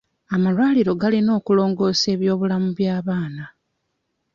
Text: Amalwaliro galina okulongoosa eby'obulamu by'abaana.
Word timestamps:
Amalwaliro 0.35 0.91
galina 1.01 1.31
okulongoosa 1.39 2.05
eby'obulamu 2.13 2.69
by'abaana. 2.77 3.45